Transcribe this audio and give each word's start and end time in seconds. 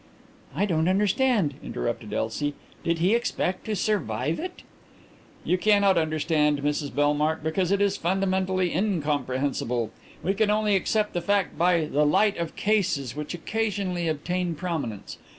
"I 0.55 0.65
don't 0.65 0.87
understand," 0.87 1.53
interrupted 1.63 2.11
Elsie. 2.11 2.55
"Did 2.83 2.97
he 2.97 3.13
expect 3.13 3.65
to 3.65 3.75
survive 3.75 4.39
it?" 4.39 4.63
"You 5.43 5.59
cannot 5.59 5.95
understand, 5.95 6.63
Mrs 6.63 6.89
Bellmark, 6.91 7.43
because 7.43 7.71
it 7.71 7.81
is 7.83 7.97
fundamentally 7.97 8.73
incomprehensible. 8.75 9.91
We 10.23 10.33
can 10.33 10.49
only 10.49 10.75
accept 10.75 11.13
the 11.13 11.21
fact 11.21 11.55
by 11.55 11.85
the 11.85 12.03
light 12.03 12.35
of 12.39 12.55
cases 12.55 13.15
which 13.15 13.35
occasionally 13.35 14.07
obtain 14.07 14.55
prominence. 14.55 15.19